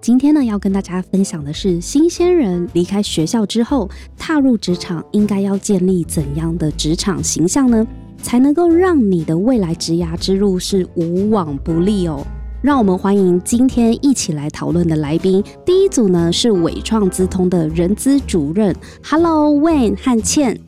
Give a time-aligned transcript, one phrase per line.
[0.00, 7.86] 今天呢，要跟大家分享的是，新鲜人离开学校之后，踏入职场应该要建立怎样的职场形象呢？
[8.22, 12.26] 才能够让你的未来职涯之路是无往不利哦。
[12.62, 15.44] 让我们欢迎今天一起来讨论的来宾。
[15.66, 18.74] 第一组呢是伟创资通的人资主任
[19.04, 20.58] ，Hello Wayne 和倩。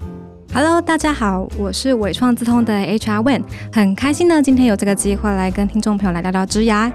[0.53, 6.93] Hello，大家好，我是伟创资通的 HR Wayne，很开心呢，今天有这个机会来跟听众朋友来聊聊职涯。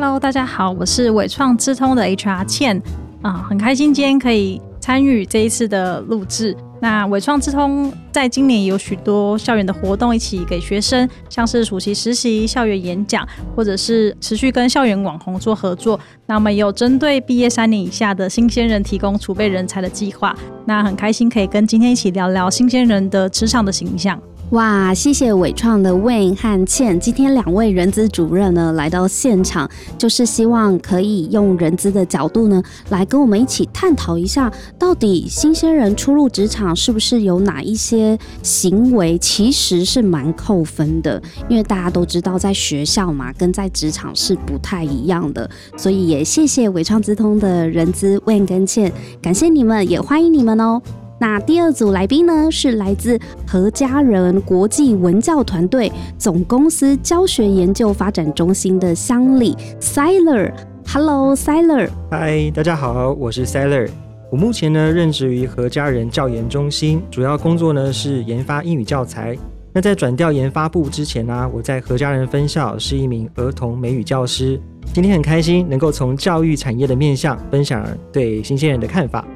[0.00, 2.80] Hello，大家好，我是伟创智通的 HR 倩
[3.20, 6.56] 啊，很开心今天可以参与这一次的录制。
[6.80, 15.98] 那伟创智通在今年有许多校园的活动，一起给学生，像是暑期实习、校园演讲，或者是持续跟校园网红做合作。
[16.26, 20.32] 那我们有针对毕业三年以下的新鲜人提供储备人才的计划。
[20.64, 24.16] 那很开心可以跟今天一起聊聊新鲜人的职场的形象。
[24.52, 29.68] 哇，谢谢伟创的 Wayne 和倩，今天两位人资主任呢来到现场，
[29.98, 41.22] 就是希望可以用人资的角度呢来跟我们一起探讨一下，到底新鲜人初入职场是不是有哪一些行为其实是蛮扣分的？
[41.50, 50.80] 因为大家都知道，在学校嘛跟在职场是不太一样的，所以也谢谢伟创资通的人资 Wayne 跟倩，感谢你们，也欢迎你们哦。
[51.20, 60.52] 那第二组来宾呢，是来自何家人国际文教团队总公司教学研究发展中心的乡里 Siler。
[60.86, 61.88] Hello，Siler。
[62.08, 63.88] 嗨，大家好，我是 Siler。
[64.30, 69.36] 我目前呢任职于何家人教研中心，主要工作呢是研发英语教材。
[69.72, 74.60] 那在转调研发部之前呢，我在何家人分校是一名儿童美语教师。
[74.94, 79.26] 今天很开心能够从教育产业的面向分享对新鲜人的看法。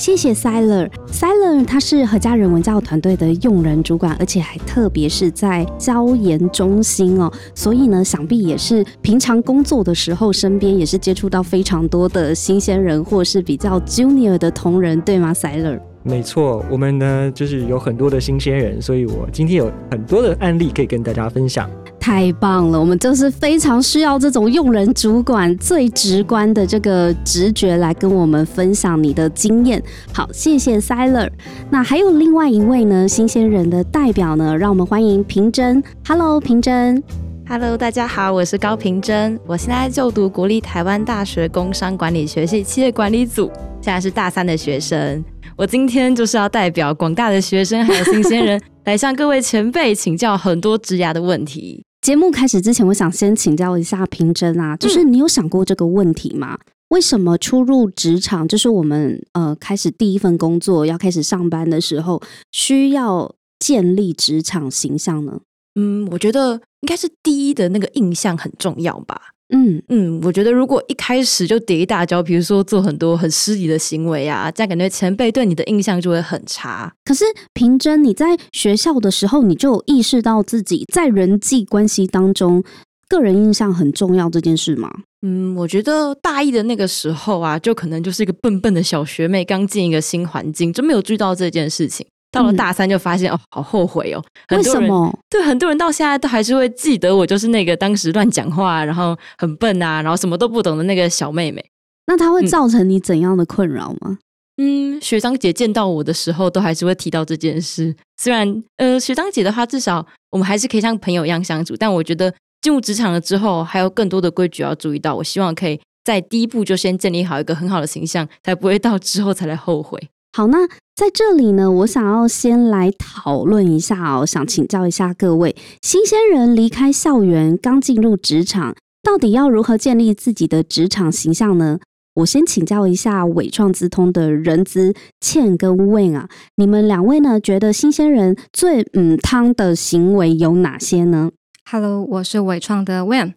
[0.00, 15.78] 谢谢 Siler，Siler 他是何家人文教团队的用人主管，而且还特别是在教研中心哦，所以呢，想必也是平常工作的时候，身边也是接触到非常多的新鲜人，或是比较 junior 的同仁，对吗，Siler？
[16.02, 21.70] 没错，我们呢就是有很多的新鲜人，所以我今天有很多的案例可以跟大家分享。
[22.00, 29.80] 太棒了，我们就是非常需要这种用人主管最直观的这个直觉来跟我们分享你的经验。
[30.12, 31.30] 好，谢谢 Siler。
[31.70, 35.82] 那还有另外一位呢，新鲜人的代表呢，让我们欢迎平真。
[36.08, 37.02] Hello，平真。
[37.46, 43.50] Hello，大家好，我是高平真，我现在就读国立台湾大学工商管理学系企业管理组，
[43.82, 45.22] 现在是大三的学生。
[45.56, 51.84] 我今天就是要代表广大的学生还有新鲜人，来向各位前辈请教很多职涯的问题。
[52.00, 56.58] 节目开始之前，我想先请教一下平真啊，就是你有想过这个问题吗？
[56.88, 65.40] 为什么初入职场，就是我们呃开始第一份工作要开始上班的时候，需要建立职场形象呢？
[65.74, 69.34] 嗯，我觉得应该是第一的那个印象很重要吧。
[69.52, 76.92] 嗯嗯，我觉得如果一开始就跌一大跤，比如说做很多很失礼的行为啊，这样感觉前辈对你的印象就会很差。
[77.04, 82.62] 可是平真，你在学校的时候，你就有意识到自己在人际关系当中，
[83.08, 84.90] 个人印象很重要这件事吗？
[85.22, 92.06] 嗯，我觉得大一的那个时候啊，就可能就是一个笨笨的小学妹，刚进一个新环境，就没有注意到这件事情。
[92.30, 94.22] 到了大三就发现哦，好后悔哦。
[94.50, 95.12] 为什么？
[95.28, 101.64] 对很多人到现在都还是会记得我，就是那个当时乱讲话，然后很笨啊，然后什么都不懂的那个小妹妹。
[102.06, 104.18] 那它会造成你怎样的困扰吗？
[104.62, 107.94] 嗯，学长姐见到我的时候，都还是会提到这件事。
[108.18, 111.74] 虽然呃，学长姐的话，至少我们还是可以像朋友一样相处。
[111.76, 115.14] 但我觉得进入职场了之后，还有更多的规矩要注意到。
[115.14, 119.98] 我希望可以在第一步就先建立好一个很好的形象，才不会到之后才来后悔。
[120.32, 131.80] 好，那在这里呢，我想要先来讨论一下哦，想请教一下各位新鲜人离开校园，刚进入职场，到底要如何建立自己的职场形象呢？
[132.14, 141.30] 我先请教一下伟创资通的人资倩跟 Win 啊，你们两位呢，觉得新鲜人最嗯汤的行为有哪些呢
[141.70, 143.32] ？Hello，我是伟创的 Win。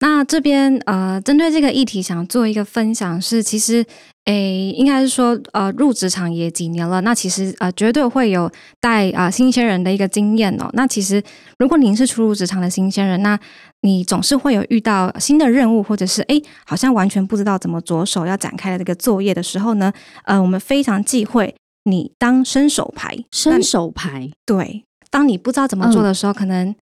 [0.00, 3.82] 那这边呃，针对这个议题，想做一个分享是，其实
[4.26, 10.68] 诶，应该是说，呃，入职场也几年了，那其实呃，绝对会有带啊、新鲜人的一个经验哦。
[10.74, 11.22] 那其实，
[11.58, 13.40] 如果您是初入职场的新鲜人，那
[13.80, 19.90] 你总是会有遇到新的任务，或者是诶，好像完全不知道怎么着手要展开的这个作业的时候呢，
[20.26, 21.54] 呃，我们非常忌讳
[21.84, 26.76] 你当伸手牌，伸手牌，对，当你不知道怎么做的时候，可能哎，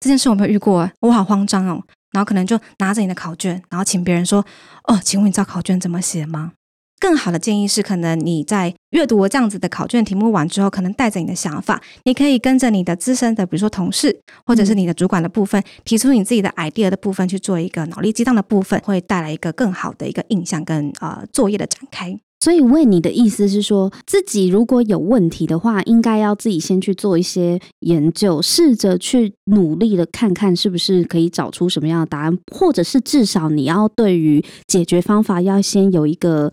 [0.00, 1.82] 这件事我没有遇过，我好慌张哦。
[2.12, 4.44] 然后可能就拿着你的考卷，然后请别人说
[4.88, 6.52] ：“哦，请问你知道考卷怎么写吗？”
[6.98, 22.18] 更好的建议是，可能你在阅读这样子的考卷题目完之后，可能带着你的想法，你可以跟着你的资深的，比如说同事或者是你的主管的部分，提出你自己的 idea 的部分去做一个脑力激荡的部分，会带来一个更好的一个印象跟呃作业的展开。
[22.40, 36.52] 所以问你的意思是说，自己如果有问题的话，应该要自己先去做一些研究，试着去努力的看看是不是可以找出什么样的答案，或者是至少你要对于解决方法要先有一个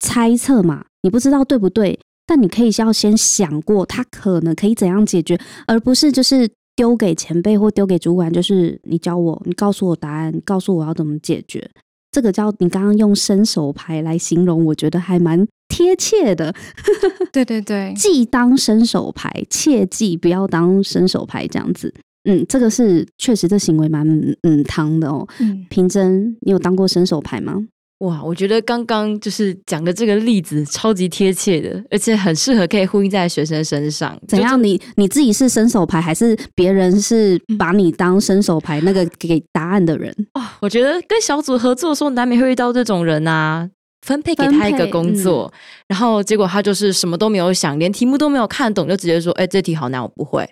[0.00, 0.84] 猜测嘛。
[1.02, 11.70] 你不知道对不对，但你可以要先想过，他可能可以怎样解决，而不是就是丢给前辈或丢给主管，就是你教我，你告诉我答案，告诉我要怎么解决。
[12.12, 16.54] 这个叫你刚刚用伸手牌来形容，我觉得还蛮贴切的。
[17.32, 21.92] 对对对，既当伸手牌，切记不要当伸手牌这样子。
[22.24, 24.06] 嗯，这个是确实这行为蛮
[24.42, 25.26] 嗯汤的哦。
[25.40, 27.56] 嗯，平真，你有当过伸手牌吗？
[28.02, 34.18] 哇，我觉得刚刚就是讲的这个例子超级贴切的，而且很适合可以呼应在学生身上。
[34.26, 34.62] 怎样？
[34.62, 40.12] 你你自己是伸手牌，还是别人是把你当伸手牌那个给答案的人？
[40.34, 43.68] 哦，我觉得跟小组合作的时候，难免会遇到这种人啊。
[44.04, 45.52] 分配给他一个工作，
[45.86, 50.42] 然后结果他就是什么都没有想，连题目都没有看懂，就直接说：“哎，这题好难，我不会。”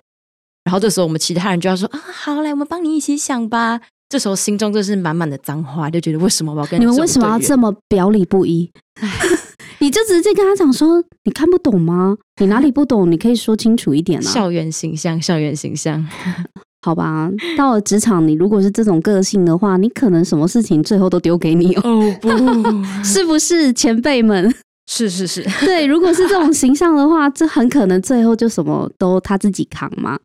[0.62, 8.70] 然后这时候我们其他人就要说：“啊，好，来，我们帮你一起想吧。”这时候心中就是满满的脏话，就觉得为什么我要跟你们为什么要这么表里不一？
[9.78, 12.16] 你就直接跟他讲说，你看不懂吗？
[12.40, 13.10] 你哪里不懂？
[13.10, 14.22] 你可以说清楚一点啊。
[14.22, 16.06] 校园形象，校园形象，
[16.82, 17.30] 好吧。
[17.56, 22.14] 到了职场，你如果是这种个性的话，你可能什么事情最后都丢给你哦。
[22.20, 22.28] 不，
[23.02, 24.52] 是不是前辈们？
[24.90, 25.86] 是是是，对。
[25.86, 30.18] 如果是这种形象的话，这很可能最后就什么都他自己扛嘛。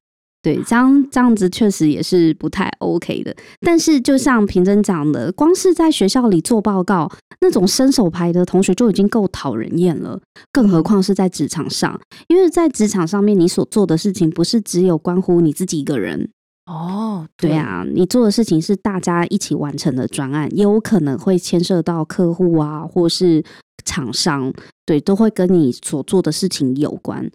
[0.46, 3.36] 对，这样这样子确实也是不太 OK 的。
[3.62, 7.12] 但是就像平真讲的，光是在学校里做报告，
[7.42, 10.22] 那种伸手牌的同学就已经够讨人厌了，
[10.52, 12.00] 更何况是在职场上。
[12.28, 16.30] 因为在职场上面，你所做的事情不是只有关乎你自己一个人
[16.68, 17.26] 哦。
[17.36, 23.44] 对啊，你做的事情是大家一起完成的专案，也有可能会牵涉到客户啊，或是
[23.84, 24.54] 厂商，
[24.86, 27.32] 对，都会跟你所做的事情有关。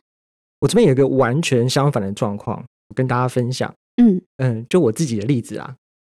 [0.61, 2.65] 我这边有一个完全相反的状况。
[2.95, 5.75] 跟大家分享，嗯嗯，就我自己的例子啊，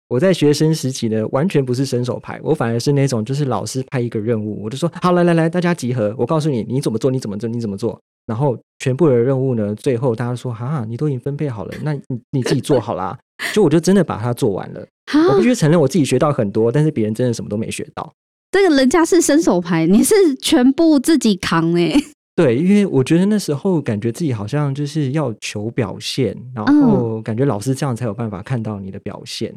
[0.07, 12.01] 我在学生时期呢，完全不是伸手牌，我反而是那种，就是老师派一个任务，我就说好，来来来，大家集合，我告诉你你怎么做，你怎么做，你怎么做，然后全部的任务呢，最后大家说哈，你都已经分配好了，那你
[12.31, 13.17] 你自己做好啦，
[13.53, 14.85] 就我就真的把它做完了。
[15.29, 18.13] 我必须承认我自己学到很多，但是别人真的什么都没学到。
[18.51, 21.93] 这个人家是伸手牌，你是全部自己扛哎。
[22.41, 29.53] 对，因为我觉得那时候感觉自己好像就是要求表现，然后感觉老师这样才有办法看到你的表现。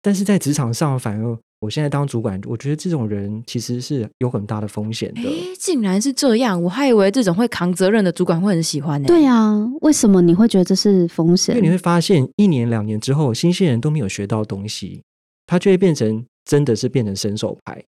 [0.00, 5.22] 但是在职场上，反而我现在当主管，我觉得这种人其实是有很大的风险的。
[5.58, 9.06] 竟然是这样，我还以为这种会扛责任的主管会很喜欢呢。
[9.06, 11.54] 对啊，为什么你会觉得这是风险？
[11.54, 15.02] 因为你会发现，一年两年之后，新鲜人都没有学到东西，
[15.46, 17.82] 他就会变成真的是变成伸手牌。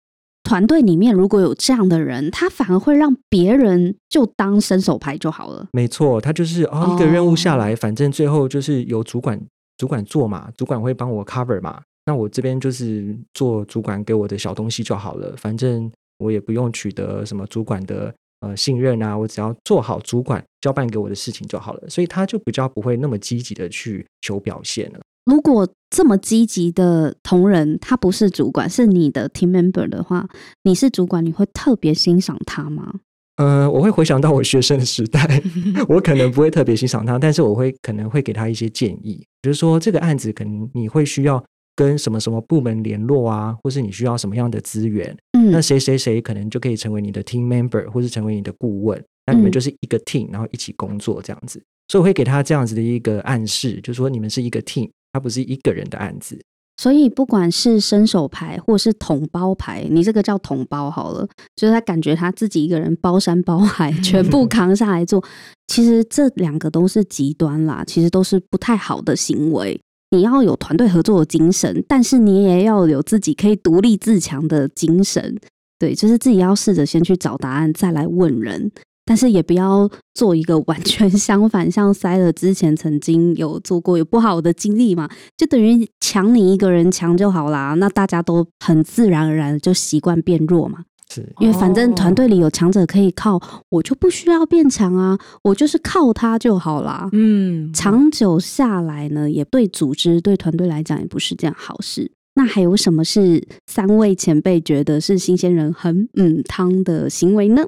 [0.47, 5.67] 团队里面如果有这样的人，他反而会让别人就当伸手牌就好了。
[5.73, 9.41] 没错，他就是哦，一个任务下来，反正最后就是由主管
[9.76, 15.35] 主管做嘛，主管会帮我 cover 嘛，那我这边就是做主管给我的小东西就好了。
[15.37, 21.83] 反正我也不用取得什么主管的呃信任啊，我只要做好主管交办给我的事情就好了。
[21.88, 25.00] 所以他就比较不会那么积极的去求表现了。
[25.26, 30.28] 如果这么积极的同仁，他不是主管，是你的 team member 的话，
[30.62, 32.95] 你是主管，你会特别欣赏他吗？
[33.37, 35.42] 呃，我会回想到我学生的时代，
[35.90, 54.88] 我可能不会特别欣赏他，但是我会可能会给他一些建议，比如说这个案子可能你会需要跟什么什么部门联络啊，或是你需要什么样的资源，嗯，那谁谁谁可能就可以成为你的 team member，或是成为你的顾问，那你们就是一个 team，然后一起工作这样子，所以我会给他这样子的一个暗示，就是说你们是一个 team。
[55.16, 56.38] 它不是一个人的案子，
[56.76, 65.25] 所以不管是伸手牌或是统包牌，你这个叫统包好了，就是他感觉他自己一个人包山包海，全部扛下来做。
[65.68, 69.80] 其实这两个都是极端啦，其实都是不太好的行为。
[70.11, 75.38] 你要有团队合作的精神，但是你也要有自己可以独立自强的精神。
[75.78, 78.70] 对，就是自己要试着先去找答案，再来问人。
[79.07, 90.81] 但是也不要做一个完全相反，像塞了之前曾经有做过有不好的经历嘛，就等于强你一个人强就好啦，那大家都很自然而然就习惯变弱嘛。
[91.15, 97.09] 是因为反正团队里有强者可以靠，我就不需要变强啊，我就是靠他就好啦。
[97.13, 102.11] 嗯，长久下来呢，也对组织对团队来讲也不是件好事。
[102.35, 107.63] 那还有什么是三位前辈觉得是新鲜人很嗯汤的行为呢？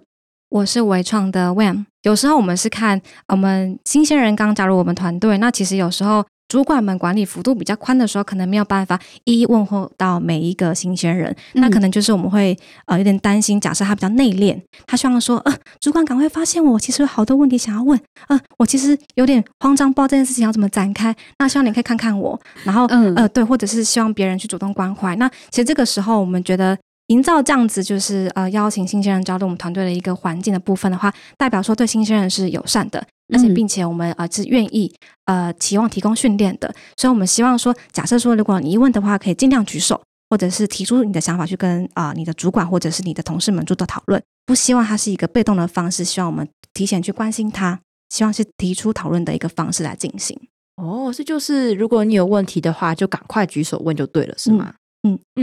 [0.50, 23.14] 我是微创的 Wam，有时候我们是看我们新鲜人刚加入我们团队，那其实有时候主管们管理幅度比较宽的时候，可能没有办法一一问候到每一个新鲜人，那可能就是我们会呃有点担心，假设他比较内敛，他希望说呃主管赶快发现我，其实有好多问题想要问，呃我其实有点慌张，不知道这件事情要怎么展开，那希望你可以看看我，然后嗯。
[23.16, 26.78] 呃对，或者是希望别人去主动关怀，那其实这个时候我们觉得。
[27.08, 40.00] 营造这样子就是呃邀请新鲜人加入我们团队的一个环境的部分的话，代表说对新鲜人是友善的，而且嗯并且我们呃是愿意呃期望提供训练的，所以我们希望说，假设说如果你疑问的话，可以尽量举手，
[40.30, 50.38] 或者是提出你的想法去跟啊、你的主管或者是你的同事们做做讨论，不希望它是一个被动的方式，希望我们提前去关心他，希望是提出讨论的一个方式来进行。
[50.76, 54.74] 哦，这就是如果你有问题的话，就赶快举手问就对了，是吗？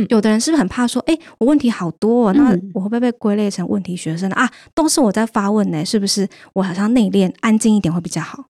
[0.09, 4.51] 有的人是不是很怕说，哎，我问题好多、哦，那嗯我会不会被归类成问题学生啊？
[4.73, 6.27] 都是我在发问呢，是不是？
[6.53, 8.45] 我好像内敛、安静一点会比较好。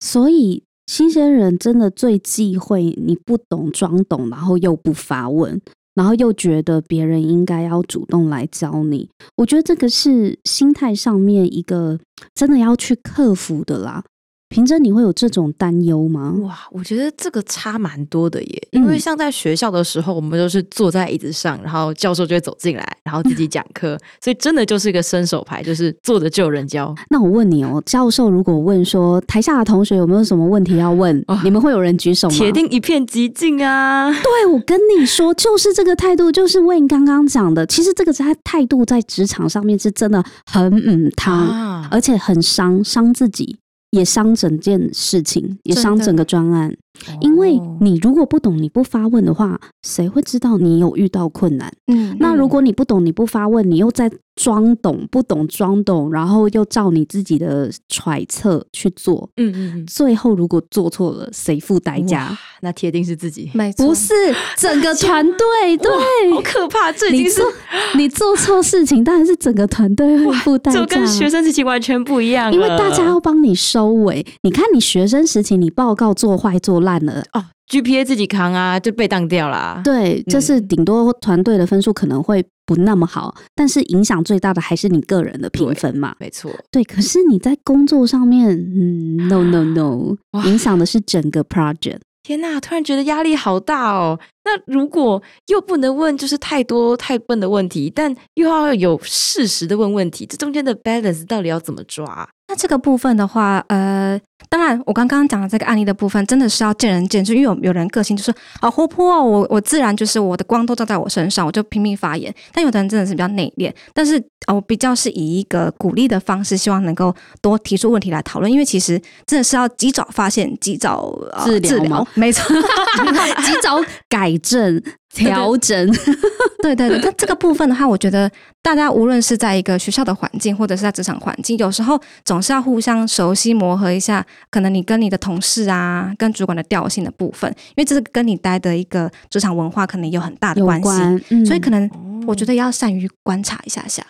[0.00, 5.60] 所以新鲜人真的最忌讳你不懂装懂，然后又不发问，
[5.94, 9.08] 然后又觉得别人应该要主动来教你。
[9.36, 11.98] 我觉得这个是心态上面一个
[12.34, 14.04] 真的要去克服的啦。
[14.50, 16.34] 平真，你会有这种担忧吗？
[16.42, 26.92] 哇，我觉得这个差蛮多的耶，因为嗯像在学校的时候，我们都是坐在椅子上，然后教授就会走进来，然后自己讲课， 所以真的就是一个伸手牌，就是坐着就有人教。
[27.10, 32.34] 那我问你哦，教授如果问说台下的同学有没有什么问题要问，哦你们会有人举手吗？
[32.34, 34.10] 铁定一片寂静啊！
[34.10, 37.64] 对，我跟你说，就是这个态度，就是为你刚刚讲的。
[37.66, 43.56] 其实这个在态度在职场上面是真的很嗯汤，啊，而且很伤伤自己，
[43.90, 46.76] 也伤整件事情，也伤整个专案。
[47.20, 51.72] 因为哦你如果不懂，你不发问的话，谁会知道你有遇到困难？
[51.86, 62.36] 嗯那如果你不懂，你不发问，你又在装懂，不懂装懂，然后又照你自己的揣测去做，嗯嗯嗯，最后如果做错了，谁付代价？
[62.62, 64.12] 那铁定是自己，没错，不是
[64.56, 65.90] 整个团队， 对，
[66.34, 66.92] 好可怕！
[66.92, 67.52] 这已经是你做
[67.94, 70.80] 你做错事情，当然是整个团队会付代价。
[70.80, 74.24] 就跟学生时期完全不一样，因为大家要帮你收尾。
[74.42, 79.80] 你看，你学生时期你报告做坏做烂了，哦 GPA 自己扛啊，就被当掉啦。
[79.84, 86.14] 对，就是顶多团队的分数可能会不那么好，但是影响最大的还是你个人的评分嘛。
[86.18, 92.00] 没错，对，可是你在工作上面，嗯，no no no，影响的是整个 project。
[92.22, 94.18] 天呐，突然觉得压力好大哦。
[94.44, 102.28] 那如果又不能问就是太多太笨的问题，但又要有适时的问问题，这中间的 balance 到底要怎么抓？
[102.50, 112.34] 那这个部分的话，呃，当然我刚刚讲的这个案例的部分，真的是要见仁见智，因为有有人个性就是好活泼哦，我我自然就是我的光都照在我身上，我就拼命发言。
[112.52, 122.52] 但有的人真的是比较内敛，但是呃我比较是以一个鼓励的方式，希望能够多提出问题来讨论，因为其实真的是要及早发现、及早、治疗，没错。
[123.46, 125.90] 及早改正、调整。
[126.62, 128.30] 对对对，那这个部分的话，我觉得
[128.62, 141.90] 大家无论是在一个学校的环境，或者是在职场环境，有时候总是要互相熟悉、磨合一下，可能你跟你的同事啊、跟主管的调性的部分，因为这是跟你待的一个职场文化可能有很大的关系，关，嗯所以可能
[142.26, 144.04] 我觉得要善于观察一下下，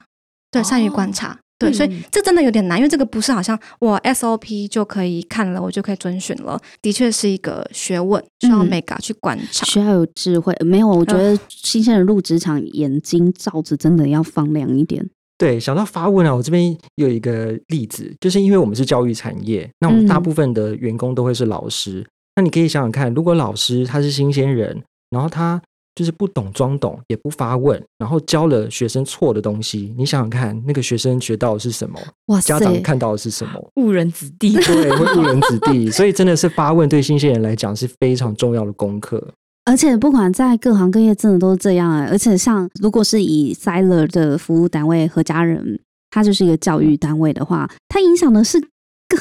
[0.50, 1.38] 对，善于观察。
[1.60, 9.66] 对，所以嗯这真的有点难，因为这个不是好像我 SOP 就可以看了，我就可以遵循了，的确是一个学问，需要嗯 mega 去观察。
[9.66, 10.56] 需要有智慧。
[10.64, 15.06] 没有，我觉得新鲜人入职场，眼睛罩子真的要放亮一点。
[15.36, 22.06] 对，想到发问啊，我这边有一个例子，就是因为我们是教育产业，那我们大嗯部分的员工都会是老师。
[22.36, 25.60] 那你可以想想看，如果老师他是新鲜人，然后他
[26.00, 32.00] 就是不懂装懂，也不发问，然后教了学生错的东西，你想想看，那个学生学到的是什么？
[32.28, 33.62] 哇塞家，长看到的是什么？
[33.76, 34.54] 误人子弟。
[34.54, 35.90] 对，会误人子弟。
[35.90, 39.22] 所以真的是发问对新鲜人来讲是非常重要的功课。
[39.66, 42.08] 而且不管在各行各业，真的都是这样啊。
[42.10, 45.78] 而且像如果是以 Siler 的服务单位和家人，
[46.08, 48.58] 他就是一个教育单位的话，他影响的是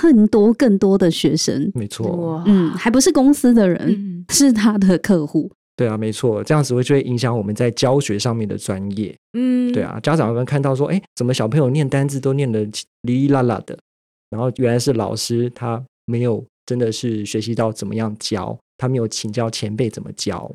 [0.01, 1.69] 更多更多的学生。
[1.75, 5.51] 没错，嗯，还不是公司的人，嗯，是他的客户。
[5.79, 9.15] 对啊，没错，这样子会就会影响我们在教学上面的专业。
[9.31, 12.65] 嗯，对，啊，家长们看到说，哎，怎么小朋友念单字都念得
[13.03, 13.79] 哩哩啦啦的，
[14.29, 20.51] 然后原来是老师他没有真的是学习到怎么样教，他没有请教前辈怎么教。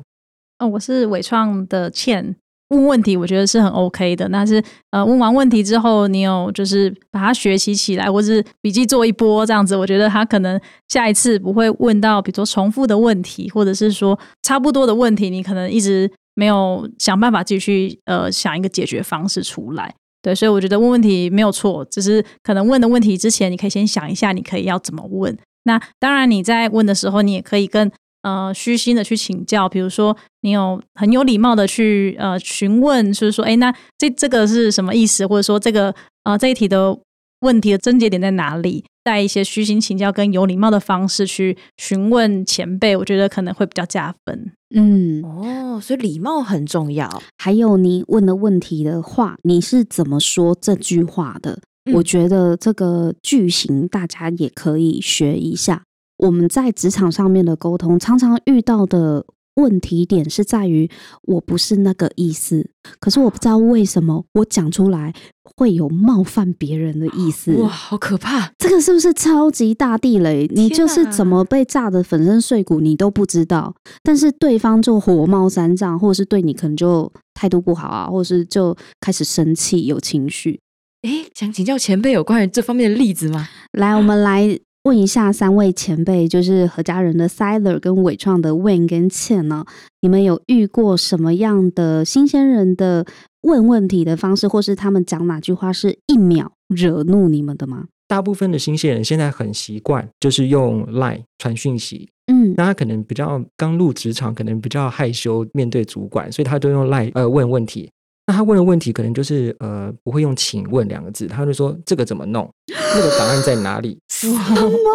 [0.59, 2.35] 哦，我是伟创的倩。
[2.69, 4.27] 问问题，我觉得是很 OK 的。
[4.27, 19.93] 但是，呃，问完问题之后，你有就是把它学习起来，或是笔记做一波这样子，我觉得他可能下一次不会问到，比如说重复的问题，或者是说差不多的问题，你可能一直没有想办法继续呃想一个解决方式出来。
[20.23, 25.37] 对，所以我觉得问问题没有错，只是可能问的问题之前，你可以先想一下，你可以要怎么问。
[25.65, 27.91] 那当然，你在问的时候，你也可以跟。
[28.25, 35.27] 呃，虚心的去请教，比如说你有很有礼貌的去呃询问，就是说，哎，那这这个是什么意思？
[35.27, 36.97] 或者说这个呃这一题的
[37.41, 38.83] 问题的症结点在哪里？
[39.03, 44.51] 带一些虚心请教跟有礼貌的方式去询问前辈，我觉得可能会比较加分。
[44.75, 47.21] 嗯，哦，所以礼貌很重要。
[47.37, 51.59] 还有你问的问题的话，你是怎么说这句话的？
[51.93, 55.83] 我觉得这个句型大家也可以学一下。
[56.17, 60.89] 我们在职场上面的沟通，常常遇到的问题点是在于，
[61.23, 62.69] 我不是那个意思，
[62.99, 65.13] 可是我不知道为什么我讲出来
[65.55, 67.53] 会有冒犯别人的意思。
[67.55, 68.51] 哇，好可怕！
[68.57, 70.49] 这个是不是超级大地雷？
[70.53, 80.59] 你就是怎么被炸的粉身碎骨，你都不知道，但是对方就火冒三丈，或者是对你可能就态度不好啊，或者是就开始生气，有情绪。
[81.03, 83.47] 哎，想请教前辈有关于这方面的例子吗？
[83.71, 84.59] 来，我们来。
[84.85, 89.65] 问一下三位前辈，就是何家人的 Siler 跟伟创的 Win 跟倩呢？
[90.01, 93.03] 你们有遇过什么样的新鲜人的
[93.41, 97.85] 问问题的方式，或是他们讲哪句话是一秒惹怒你们的吗？
[98.07, 102.07] 大部分的新鲜人现在很习惯，就是用 Line 传讯息。
[102.31, 107.89] 嗯，那他可能比较刚入职场，可能比较害羞面对主管，所以他都用 Line 呃问问题。
[108.27, 113.99] 那他问的问题可能就是呃不会用“请问”两个字，他就说这个怎么弄，那个答案在哪里？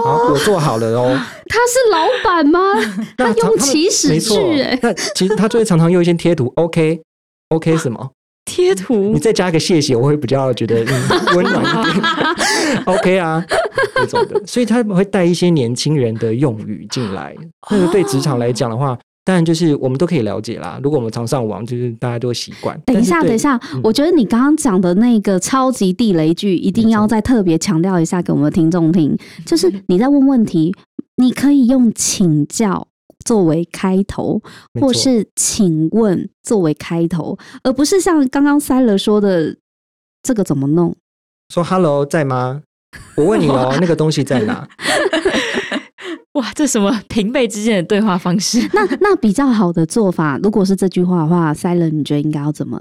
[0.03, 1.17] 好，我做好了哦。
[1.47, 2.59] 他是老板吗？
[3.17, 4.77] 他用起始句哎。
[4.83, 8.11] 那其实他就会常常用一些贴图，OK，OK 什么
[8.47, 9.13] 贴图？
[9.13, 10.85] 你再加一个谢谢，我会比较觉得
[11.37, 12.05] 温暖一点。
[12.87, 13.45] OK 啊，
[13.95, 17.33] 这种的，所以他会带一些年轻人的用语进来。
[17.71, 18.99] 那个对职场来讲的话。
[19.23, 20.81] 当然，就是我们都可以了解啦。
[20.83, 22.81] 如果我们常上网，就是大家都会习惯。
[22.87, 29.17] 等一下，等一下，我觉得你刚刚讲的那个超级地雷句，一定要再特别强调一下给我们的听众听。
[29.45, 30.75] 就是你在问问题，
[31.17, 32.89] 你可以用请教
[33.25, 34.43] 作为开头，
[34.81, 39.57] 或是请问作为开头，而不是像刚刚塞勒说的
[40.23, 40.97] 这个怎么弄？
[41.53, 42.63] 说 “hello” 在吗？
[43.17, 44.67] 我问你哦， 那个东西在哪？
[46.35, 48.61] 哇，这什么 平辈之间的对话方式？
[48.73, 52.81] 那那比较好的做法，如果是这句话的话，Silent，你觉得应该要怎么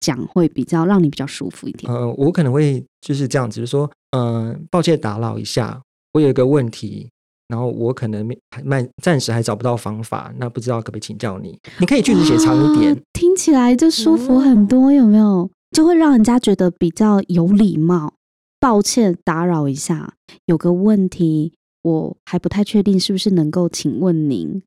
[0.00, 1.90] 讲会比较让你比较舒服一点？
[1.92, 5.80] 呃，我可能会就是这样子，就说，呃，抱歉打扰一下，
[6.12, 7.08] 我有一个问题，
[7.48, 8.28] 然后我可能
[8.62, 11.58] 慢暂时还找不到方法，那不知道可不可以请教你？
[11.78, 15.50] 你可以句子写长一点，听起来就舒服很多，有没有？
[15.70, 18.12] 就会让人家觉得比较有礼貌。
[18.60, 20.14] 抱歉打扰一下，
[20.46, 21.54] 有个问题。
[21.84, 24.62] 我还不太确定是不是能够请问您，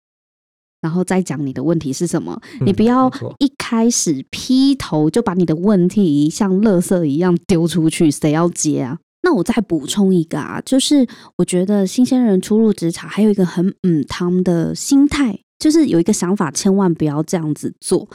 [0.81, 2.39] 然后再讲你的问题是什么。
[2.61, 8.99] 你不要一开始劈头就把你的问题像垃圾一样丢出去，谁要接啊？
[9.23, 18.07] 那我再补充一个啊，就是我觉得新鲜人初入职场还有一个很嗯汤的心态，就是有一个想法，千万不要这样子做。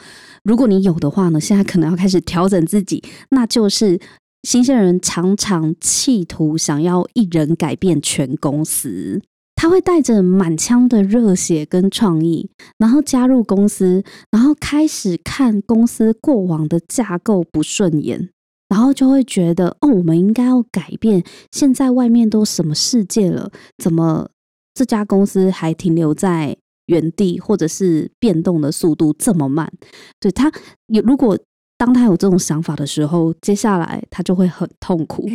[0.43, 3.99] 如果你有的话呢，现在可能要开始调整自己，那就是。
[4.43, 9.21] 新鲜人常常企图想要一人改变全公司，
[9.55, 18.29] 他会带着满腔的热血跟创意，然后加入公司，然后开始看公司过往的架构不顺眼，
[18.67, 21.23] 然后就会觉得哦，我们应该要改变。
[21.53, 24.29] 现在外面都什么世界了，怎么
[24.73, 29.71] 这家公司还停留在原地，或者是变动的速度这么慢？
[30.19, 30.51] 对他
[30.87, 31.39] 有如果。
[31.77, 35.25] 当他有这种想法的时候，接下来他就会很痛苦。
[35.27, 35.33] 哎，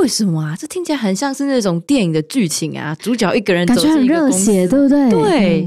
[0.00, 0.54] 为什么啊？
[0.58, 2.94] 这听起来很像是那种电影的剧情啊！
[2.96, 5.10] 主角一个人感觉很热血，对不对？
[5.10, 5.66] 对，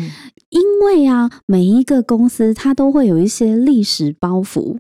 [0.50, 4.78] 因为啊，每一个公司它都会有一些历史包袱。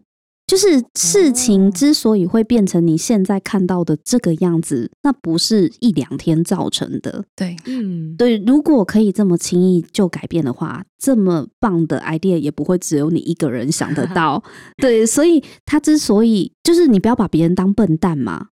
[0.49, 7.23] 就是事情之所以会变成你现在看到的这个样子，那不是一两天造成的。
[7.35, 8.37] 对，嗯，对。
[8.37, 14.43] 如果可以这么轻易就改变的话，这么棒的 idea 也不会只有你一个人想得到。
[14.81, 18.47] 对，所以他之所以就是你不要把别人当笨蛋嘛。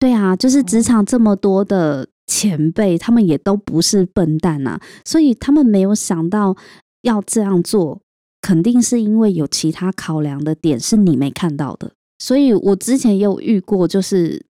[0.00, 6.56] 对啊，就是职场这么多的前辈，他们也都不是笨蛋啊，所以他们没有想到
[7.02, 8.00] 要这样做。
[8.46, 11.90] 肯定是因为有其他考量的点是你没看到的。
[12.20, 14.46] 所以我之前也有遇过，就是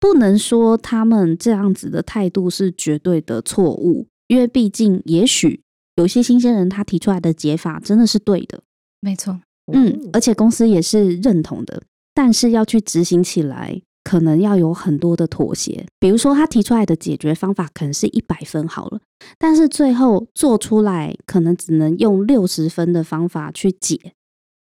[0.00, 5.60] 不能说他们这样子的态度是绝对的错误，因为毕竟也许
[5.96, 8.62] 有些新鲜人他提出来的解法真的是对的，
[9.02, 9.38] 没错，
[9.74, 11.82] 嗯，而且公司也是认同的，
[12.14, 15.84] 但是要去执行起来，可能要有很多的妥协。
[16.00, 18.98] 比如说他提出来的解决方法可能是一百分好了，
[19.38, 24.14] 但是最后做出来可能只能用六十分的方法去解。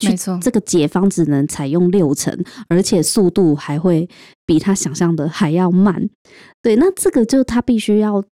[0.05, 2.37] 没错这个解方只能采用六成，
[2.69, 4.09] 而且速度还会
[4.45, 6.11] 比他想象的还要慢。
[6.61, 8.25] 对，那这个就他必须要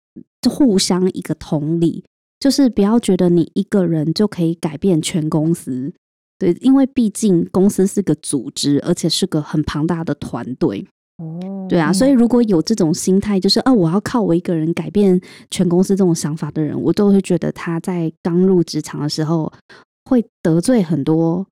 [0.49, 2.03] 互相一个同理，
[2.39, 5.93] 就是不要觉得你一个人就可以改变全公司。
[6.39, 10.85] 对，因为毕竟公司是个组织，而且是个很庞大的团队。
[11.17, 19.51] 哦对啊，所以如果有这种心态，就是啊，我要靠我一个人改变全公司这种想法的人，我都会觉得他在刚入职场的时候
[20.05, 21.45] 会得罪很多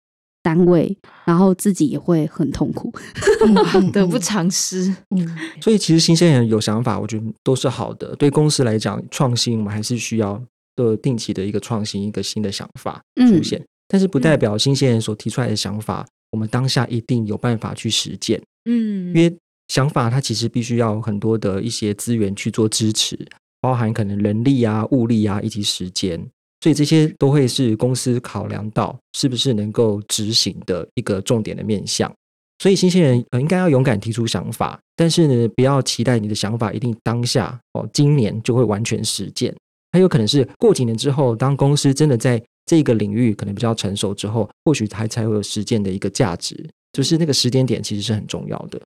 [0.43, 2.91] 单位，然后自己也会很痛苦。
[3.93, 4.93] 得不偿失。
[5.15, 8.15] 嗯， 所以其实新鲜人有想法，我觉得都是好的。
[8.15, 10.41] 对公司来讲，创新我们还是需要
[10.75, 13.63] 的定期的一个创新，一个新的想法出现。
[13.87, 18.41] 但是不代表新鲜人所提出来的想法，我们当下一定有办法去实践。
[18.65, 19.35] 嗯因为
[19.71, 23.17] 想法它其实必须要很多的一些资源去做支持，
[23.61, 26.19] 包含可能人力啊、物力啊以及时间，
[26.59, 32.13] 所以这些都会是公司考量到是不是能够执行的一个重点的面向。
[32.61, 39.55] 所以新鲜人应该要勇敢提出想法，但是呢，不要期待你的想法一定当下哦，今年就会完全实践。
[39.93, 46.69] 它有可能是过几年之后，当公司真的在这个领域可能比较成熟之后，或许它才会有实践的一个价值。
[46.91, 48.77] 就是那个时间点其实是很重要的。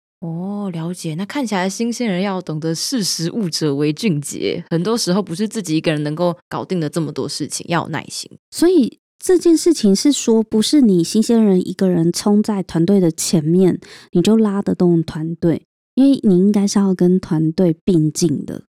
[0.69, 1.15] 了解。
[1.15, 8.30] 那看起来新鲜人要懂得识时务者为俊杰，很多时候不是自己一个人能够搞定的这么多事情，要有耐心。
[8.51, 13.80] 所以这件事情是说，不是你新鲜人一个人冲在团队的前面，
[14.12, 18.63] 你就拉得动团队，因为你应该是要跟团队并进的。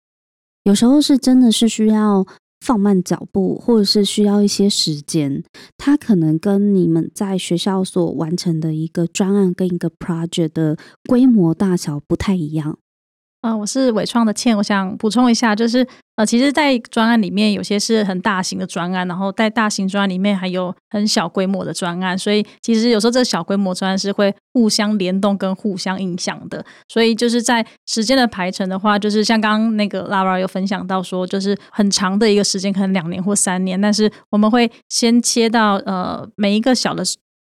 [0.64, 2.26] 有时候是真的是需要
[2.64, 5.44] 放慢脚步，或者是需要一些时间。
[5.76, 12.78] 它可能跟你们在学校所完成的一个专案跟一个 project 的规模大小不太一样。
[13.44, 26.64] 呃，我是伟创的倩，我想补充一下，就是呃，其实，在专案里面有些是很大型的专案，然后在大型专案里面还有很小规模的专案，所以其实有时候这小规模专案是会互相联动跟互相影响的。
[26.88, 37.04] 所以就是在时间的排程的话，就是像刚刚那个 Lara 有分享到说，就是很长的一个时间，可能两年或三年，但是我们会先切到呃每一个小的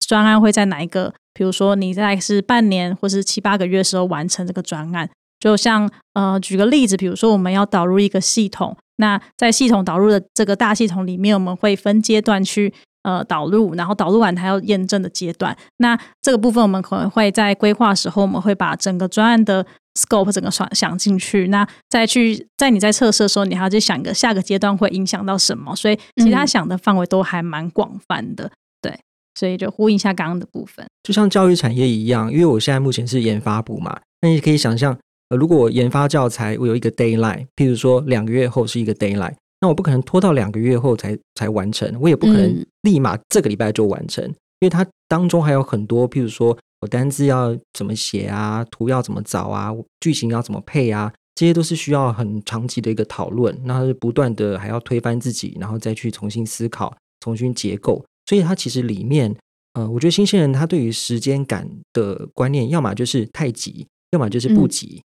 [0.08, 5.08] 专案会在哪一个，比如说你在是半年或是七八个月的时候完成这个专案。
[5.44, 15.54] 就像呃，举个例子，比如说我们要导入一个系统，那在系统导入的这个大系统里面，我们会分阶段去呃导入，然后导入完它要验证的阶段。
[15.80, 19.66] 那这个部分我们可能会在规划时候，我们会把整个专案的
[20.00, 21.50] scope 整个想想进去。
[21.50, 25.76] 那再去在你在测试的时候，你还要去想一个下个阶段会影响到什么。
[25.76, 28.50] 所以其他想的范围都还蛮广泛的，
[28.82, 28.98] 对。
[29.38, 30.86] 所以就呼应一下刚刚的部分。
[31.04, 34.98] 就像教育产业一样，因为我现在目前是研发部嘛，那你可以想象，
[35.34, 39.38] 呃，如果我研发教材，我有一个 d a y l i n e 譬如说两个月后是一个 d a y l i n e
[39.62, 59.34] 那我不可能拖到两个月后才才完成，我也不可能嗯立马这个礼拜就完成，因为它当中还有很多，譬如说我单字要怎么写啊，图要怎么找啊，剧情要怎么配啊，这些都是需要很长期的一个讨论，那它是不断的还要推翻自己，然后再去重新思考、重新结构，所以它其实里面，
[59.74, 65.02] 呃，我觉得新鲜人他对于时间感的观念，要么就是太急，要么就是不嗯急。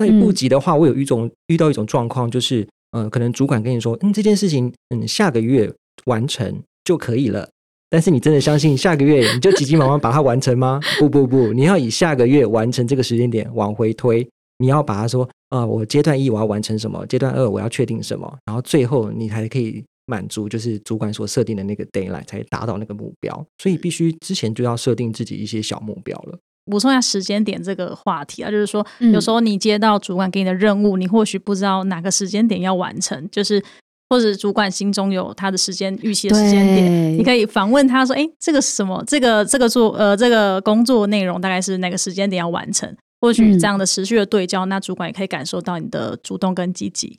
[0.00, 5.70] 那你不嗯急的话，我有一种遇到一种状况，就是呃，可能主管跟你说，嗯，这件事情，嗯，下个月
[6.06, 7.48] 完成就可以了。
[7.90, 10.80] 但是你真的相信下个月你就急急忙忙把它完成吗？
[10.98, 14.26] 不不不，你要以下个月完成这个时间点往回推，
[14.58, 23.44] 你要把它说啊、我阶段一我要完成什么，阶段二我要确定什么，然后最后你才可以满足就是主管所设定的那个 d a y l i n e 才达到那个目标。
[23.58, 26.38] 所以必须之前就要设定自己一些小目标了。
[26.66, 33.62] 补充一下时间点这个话题啊，就是说，嗯有时候你接到主管给你的任务，你或许不知道哪个时间点要完成，就是
[34.08, 39.02] 或者主管心中有他的时间预期的时间点，你可以反问他说：“哎，这个是什么？
[39.06, 47.18] 这个这个做呃这个工作内容大概是哪个时间点要完成？”或许嗯这样的持续的对焦，那主管也可以感受到你的主动跟积极。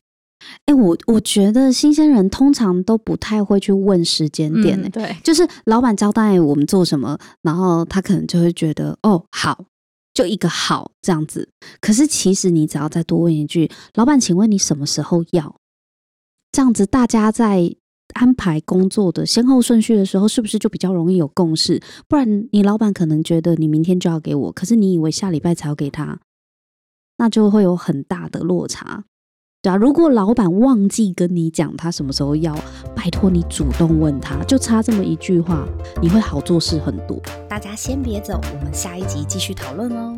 [0.66, 9.66] 哎、我我觉得新鲜人通常都不太会去问时间点、欸嗯对，就是老板交代我们做什么，然后他可能就会觉得哦好，
[10.14, 11.50] 就一个好这样子。
[11.80, 15.56] 可是其实你只要再多问一句，老板，请问你什么时候要？
[16.52, 17.76] 这样子大家在
[18.16, 21.82] 安排工作的先后顺序的时候，是不是就比较容易有共识？
[22.10, 26.20] 不然你老板可能觉得你明天就要给我，可是你以为下礼拜才要给他，
[27.18, 29.06] 那就会有很大的落差。
[29.64, 32.56] 对啊，如果老板忘记跟你讲他什么时候要，
[32.96, 35.68] 拜托你主动问他，就差这么一句话，
[36.02, 37.22] 你会好做事很多。
[37.48, 40.18] 大家先别走，我们下一集继续讨论哦。